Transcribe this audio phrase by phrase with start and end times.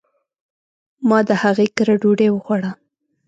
[1.07, 2.71] ما د هغي کره ډوډي وخوړه